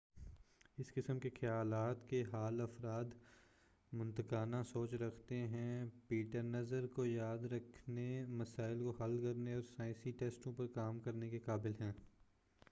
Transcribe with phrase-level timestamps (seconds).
[0.77, 3.13] اس قسم کے خیالات کے حال افراد
[3.91, 8.09] منطقانہ سوچ رکھتے ہیں پیٹرنز کو یاد رکھنے
[8.29, 11.91] مسائل کو حل کرنے اور سائنسی ٹیسٹوں پر کام کرنے کے قابل ہیں